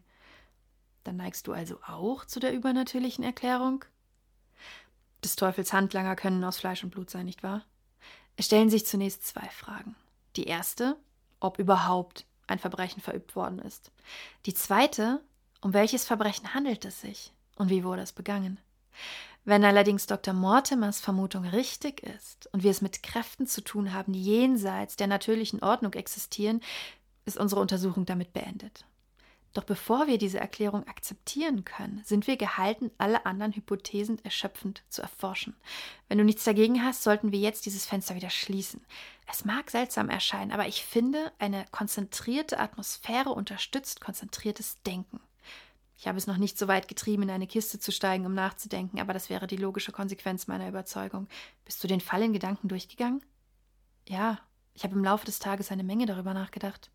Dann 1.05 1.17
neigst 1.17 1.47
du 1.47 1.53
also 1.53 1.79
auch 1.87 2.25
zu 2.25 2.41
der 2.41 2.53
übernatürlichen 2.53 3.25
Erklärung? 3.25 3.85
Des 5.23 5.37
Teufels 5.37 5.73
Handlanger 5.73 6.17
können 6.17 6.45
aus 6.45 6.59
Fleisch 6.59 6.83
und 6.83 6.91
Blut 6.91 7.11
sein, 7.11 7.27
nicht 7.27 7.43
wahr? 7.43 7.65
Es 8.37 8.47
stellen 8.47 8.71
sich 8.71 8.87
zunächst 8.87 9.27
zwei 9.27 9.49
Fragen. 9.49 9.95
Die 10.37 10.45
erste, 10.45 10.97
ob 11.41 11.59
überhaupt 11.59 12.27
ein 12.47 12.59
Verbrechen 12.59 13.01
verübt 13.01 13.37
worden 13.37 13.59
ist. 13.59 13.91
Die 14.47 14.55
zweite, 14.55 15.23
um 15.61 15.73
welches 15.73 16.05
Verbrechen 16.05 16.53
handelt 16.53 16.85
es 16.85 17.01
sich 17.01 17.33
und 17.57 17.71
wie 17.71 17.85
wurde 17.85 18.03
es 18.03 18.13
begangen? 18.13 18.59
Wenn 19.45 19.65
allerdings 19.65 20.07
Dr. 20.07 20.33
Mortimers 20.33 21.01
Vermutung 21.01 21.45
richtig 21.45 22.03
ist 22.03 22.49
und 22.53 22.63
wir 22.63 22.71
es 22.71 22.81
mit 22.81 23.03
Kräften 23.03 23.47
zu 23.47 23.61
tun 23.63 23.93
haben, 23.93 24.13
die 24.15 24.23
jenseits 24.23 24.97
der 24.97 25.07
natürlichen 25.07 25.63
Ordnung 25.63 25.93
existieren, 25.93 26.61
ist 27.27 27.37
unsere 27.37 27.61
Untersuchung 27.61 28.07
damit 28.07 28.33
beendet. 28.33 28.87
Doch 29.55 29.65
bevor 29.65 30.09
wir 30.09 30.19
diese 30.19 30.41
Erklärung 30.41 30.87
akzeptieren 30.89 31.65
können, 31.65 32.03
sind 32.05 32.27
wir 32.27 32.37
gehalten, 32.37 32.91
alle 32.99 33.25
anderen 33.25 33.53
Hypothesen 33.53 34.23
erschöpfend 34.25 34.83
zu 34.89 35.01
erforschen. 35.01 35.57
Wenn 36.09 36.19
du 36.19 36.25
nichts 36.25 36.43
dagegen 36.43 36.85
hast, 36.85 37.05
sollten 37.05 37.31
wir 37.31 37.39
jetzt 37.39 37.65
dieses 37.65 37.87
Fenster 37.87 38.17
wieder 38.17 38.31
schließen. 38.31 38.85
Es 39.31 39.45
mag 39.45 39.71
seltsam 39.71 40.11
erscheinen, 40.11 40.51
aber 40.51 40.67
ich 40.67 40.85
finde, 40.85 41.33
eine 41.39 41.65
konzentrierte 41.71 42.59
Atmosphäre 42.59 43.31
unterstützt 43.31 44.01
konzentriertes 44.01 44.83
Denken. 44.83 45.21
Ich 45.97 46.09
habe 46.09 46.19
es 46.19 46.27
noch 46.27 46.37
nicht 46.37 46.59
so 46.59 46.67
weit 46.67 46.89
getrieben, 46.89 47.23
in 47.23 47.31
eine 47.31 47.47
Kiste 47.47 47.79
zu 47.79 47.93
steigen, 47.93 48.27
um 48.27 48.35
nachzudenken, 48.35 49.01
aber 49.01 49.13
das 49.13 49.31
wäre 49.31 49.47
die 49.47 49.57
logische 49.57 49.93
Konsequenz 49.93 50.49
meiner 50.49 50.69
Überzeugung. 50.69 51.29
Bist 51.65 51.83
du 51.83 51.89
den 51.89 52.01
Fall 52.01 52.23
in 52.23 52.33
Gedanken 52.33 52.67
durchgegangen? 52.67 53.25
Ja, 54.09 54.41
ich 54.75 54.83
habe 54.83 54.97
im 54.97 55.05
Laufe 55.05 55.25
des 55.25 55.39
Tages 55.39 55.71
eine 55.71 55.85
Menge 55.85 56.07
darüber 56.07 56.35
nachgedacht. 56.35 56.91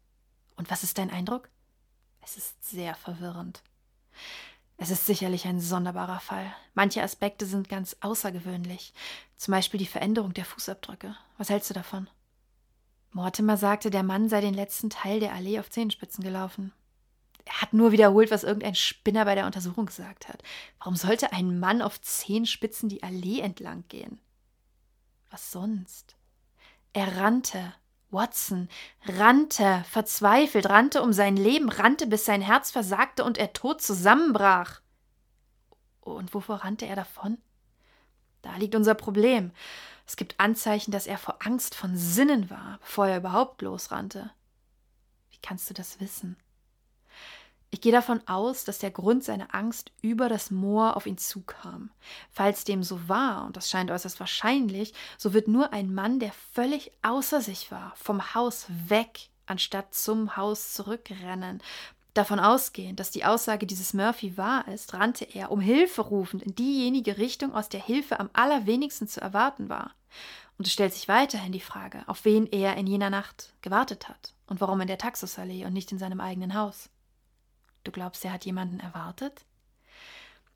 Und 0.57 0.69
was 0.69 0.83
ist 0.83 0.97
dein 0.97 1.09
Eindruck? 1.09 1.49
Es 2.21 2.37
ist 2.37 2.69
sehr 2.69 2.95
verwirrend. 2.95 3.61
Es 4.77 4.91
ist 4.91 5.05
sicherlich 5.05 5.45
ein 5.45 5.59
sonderbarer 5.59 6.19
Fall. 6.19 6.53
Manche 6.73 7.03
Aspekte 7.03 7.45
sind 7.45 7.67
ganz 7.67 7.97
außergewöhnlich. 7.99 8.93
Zum 9.35 9.51
Beispiel 9.51 9.77
die 9.77 9.85
Veränderung 9.85 10.33
der 10.33 10.45
Fußabdrücke. 10.45 11.15
Was 11.37 11.49
hältst 11.49 11.69
du 11.69 11.73
davon? 11.73 12.09
Mortimer 13.11 13.57
sagte, 13.57 13.89
der 13.89 14.03
Mann 14.03 14.29
sei 14.29 14.39
den 14.39 14.53
letzten 14.53 14.89
Teil 14.89 15.19
der 15.19 15.33
Allee 15.33 15.59
auf 15.59 15.69
Zehenspitzen 15.69 16.23
gelaufen. 16.23 16.71
Er 17.45 17.61
hat 17.61 17.73
nur 17.73 17.91
wiederholt, 17.91 18.31
was 18.31 18.43
irgendein 18.43 18.75
Spinner 18.75 19.25
bei 19.25 19.35
der 19.35 19.47
Untersuchung 19.47 19.87
gesagt 19.87 20.27
hat. 20.27 20.43
Warum 20.77 20.95
sollte 20.95 21.33
ein 21.33 21.59
Mann 21.59 21.81
auf 21.81 21.99
Zehenspitzen 21.99 22.89
die 22.89 23.01
Allee 23.01 23.39
entlang 23.39 23.83
gehen? 23.87 24.21
Was 25.31 25.51
sonst? 25.51 26.15
Er 26.93 27.17
rannte. 27.17 27.73
Watson 28.11 28.69
rannte, 29.05 29.83
verzweifelt, 29.89 30.69
rannte 30.69 31.01
um 31.01 31.13
sein 31.13 31.37
Leben, 31.37 31.69
rannte, 31.69 32.07
bis 32.07 32.25
sein 32.25 32.41
Herz 32.41 32.71
versagte 32.71 33.23
und 33.23 33.37
er 33.37 33.53
tot 33.53 33.81
zusammenbrach. 33.81 34.81
Und 36.01 36.33
wovor 36.33 36.57
rannte 36.57 36.85
er 36.85 36.95
davon? 36.95 37.37
Da 38.41 38.55
liegt 38.55 38.75
unser 38.75 38.95
Problem. 38.95 39.51
Es 40.07 40.15
gibt 40.15 40.39
Anzeichen, 40.39 40.91
dass 40.91 41.07
er 41.07 41.17
vor 41.17 41.37
Angst 41.45 41.75
von 41.75 41.95
Sinnen 41.95 42.49
war, 42.49 42.79
bevor 42.81 43.07
er 43.07 43.17
überhaupt 43.17 43.61
losrannte. 43.61 44.31
Wie 45.29 45.37
kannst 45.41 45.69
du 45.69 45.73
das 45.73 45.99
wissen? 45.99 46.35
Ich 47.71 47.81
gehe 47.81 47.91
davon 47.91 48.19
aus, 48.27 48.63
dass 48.63 48.79
der 48.79 48.89
Grund 48.89 49.23
seiner 49.23 49.53
Angst 49.53 49.91
über 50.01 50.27
das 50.27 50.49
Moor 50.49 50.97
auf 50.97 51.05
ihn 51.05 51.19
zukam. 51.19 51.91
Falls 52.31 52.63
dem 52.63 52.81
so 52.81 53.07
war, 53.07 53.45
und 53.45 53.57
das 53.57 53.69
scheint 53.69 53.91
äußerst 53.91 54.19
wahrscheinlich, 54.19 54.93
so 55.17 55.33
wird 55.33 55.47
nur 55.47 55.71
ein 55.71 55.93
Mann, 55.93 56.19
der 56.19 56.31
völlig 56.53 56.91
außer 57.03 57.41
sich 57.41 57.71
war, 57.71 57.93
vom 57.95 58.33
Haus 58.33 58.65
weg, 58.87 59.29
anstatt 59.45 59.93
zum 59.93 60.35
Haus 60.35 60.73
zurückrennen. 60.73 61.61
Davon 62.15 62.39
ausgehend, 62.39 62.99
dass 62.99 63.11
die 63.11 63.23
Aussage 63.23 63.67
dieses 63.67 63.93
Murphy 63.93 64.35
wahr 64.35 64.67
ist, 64.67 64.95
rannte 64.95 65.25
er, 65.25 65.51
um 65.51 65.61
Hilfe 65.61 66.01
rufend, 66.01 66.41
in 66.41 66.55
diejenige 66.55 67.19
Richtung, 67.19 67.53
aus 67.53 67.69
der 67.69 67.81
Hilfe 67.81 68.19
am 68.19 68.31
allerwenigsten 68.33 69.07
zu 69.07 69.21
erwarten 69.21 69.69
war. 69.69 69.91
Und 70.57 70.65
es 70.65 70.73
stellt 70.73 70.93
sich 70.93 71.07
weiterhin 71.07 71.51
die 71.51 71.59
Frage, 71.59 72.03
auf 72.07 72.25
wen 72.25 72.47
er 72.47 72.75
in 72.77 72.87
jener 72.87 73.11
Nacht 73.11 73.53
gewartet 73.61 74.09
hat 74.09 74.33
und 74.47 74.59
warum 74.59 74.81
in 74.81 74.87
der 74.87 74.97
Taxusallee 74.97 75.65
und 75.65 75.73
nicht 75.73 75.91
in 75.91 75.99
seinem 75.99 76.19
eigenen 76.19 76.55
Haus. 76.55 76.89
Du 77.89 77.93
glaubst, 77.93 78.23
er 78.23 78.31
hat 78.31 78.45
jemanden 78.45 78.79
erwartet? 78.79 79.45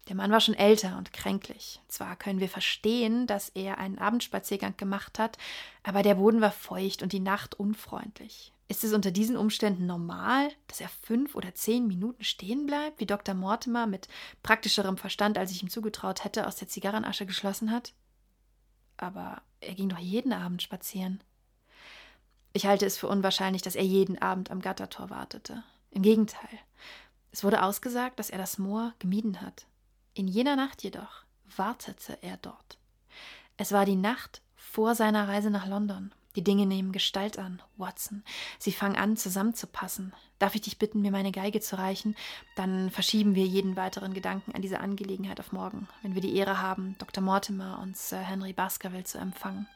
Der 0.08 0.16
Mann 0.16 0.30
war 0.30 0.40
schon 0.40 0.54
älter 0.54 1.00
und 1.00 1.14
kränklich. 1.14 1.82
Zwar 1.88 2.16
können 2.16 2.40
wir 2.40 2.48
verstehen, 2.48 3.26
dass 3.26 3.50
er 3.50 3.80
einen 3.80 3.98
Abendspaziergang 3.98 4.78
gemacht 4.78 5.18
hat, 5.18 5.40
aber 5.82 6.04
der 6.04 6.14
Boden 6.14 6.42
war 6.42 6.52
feucht 6.52 7.02
und 7.02 7.12
die 7.12 7.20
Nacht 7.20 7.56
unfreundlich. 7.56 8.54
Ist 8.68 8.84
es 8.84 8.94
unter 8.94 9.10
diesen 9.10 9.36
Umständen 9.36 9.88
normal, 9.88 10.52
dass 10.68 10.80
er 10.80 10.90
fünf 10.90 11.34
oder 11.34 11.56
zehn 11.56 11.88
Minuten 11.88 12.24
stehen 12.24 12.68
bleibt, 12.68 13.00
wie 13.00 13.08
Dr. 13.08 13.34
Mortimer 13.34 13.88
mit 13.88 14.08
praktischerem 14.44 14.98
Verstand, 14.98 15.40
als 15.40 15.50
ich 15.50 15.64
ihm 15.64 15.72
zugetraut 15.72 16.24
hätte, 16.24 16.46
aus 16.46 16.58
der 16.58 16.68
Zigarrenasche 16.68 17.26
geschlossen 17.26 17.72
hat? 17.72 17.94
Aber 18.96 19.42
er 19.60 19.74
ging 19.74 19.90
doch 19.90 19.98
jeden 19.98 20.34
Abend 20.34 20.62
spazieren. 20.62 21.24
Ich 22.52 22.68
halte 22.68 22.86
es 22.86 22.96
für 22.96 23.08
unwahrscheinlich, 23.08 23.64
dass 23.64 23.74
er 23.74 23.84
jeden 23.84 24.22
Abend 24.22 24.52
am 24.52 24.62
Gattertor 24.62 25.10
wartete. 25.10 25.64
Im 25.94 26.02
Gegenteil. 26.02 26.60
Es 27.34 27.44
wurde 27.44 27.64
ausgesagt, 27.64 28.20
dass 28.20 28.30
er 28.30 28.38
das 28.38 28.60
Moor 28.60 28.94
gemieden 29.00 29.42
hat. 29.42 29.66
In 30.14 30.28
jener 30.28 30.56
Nacht 30.56 30.84
jedoch 30.84 31.24
wartete 31.58 32.20
er 32.22 32.38
dort. 32.38 32.78
Es 33.58 33.72
war 33.72 33.86
die 33.86 33.96
Nacht 33.96 34.44
vor 34.56 34.94
seiner 34.94 35.28
Reise 35.28 35.50
nach 35.50 35.66
London. 35.66 36.14
Die 36.36 36.44
Dinge 36.44 36.68
nehmen 36.68 36.92
Gestalt 36.92 37.40
an, 37.40 37.60
Watson. 37.76 38.24
Sie 38.60 38.72
fangen 38.72 38.96
an, 38.96 39.18
zusammenzupassen. 39.18 40.14
Darf 40.38 40.54
ich 40.54 40.62
dich 40.62 40.78
bitten, 40.78 41.02
mir 41.02 41.12
meine 41.12 41.32
Geige 41.32 41.60
zu 41.60 41.76
reichen? 41.76 42.16
Dann 42.56 42.92
verschieben 42.92 43.34
wir 43.34 43.46
jeden 43.46 43.76
weiteren 43.76 44.14
Gedanken 44.14 44.54
an 44.54 44.62
diese 44.62 44.80
Angelegenheit 44.80 45.40
auf 45.40 45.52
morgen, 45.52 45.88
wenn 46.04 46.14
wir 46.14 46.22
die 46.22 46.36
Ehre 46.36 46.62
haben, 46.62 46.96
Dr. 47.00 47.24
Mortimer 47.24 47.80
und 47.82 47.98
Sir 47.98 48.20
Henry 48.20 48.54
Baskerville 48.54 49.06
zu 49.06 49.18
empfangen. 49.18 49.68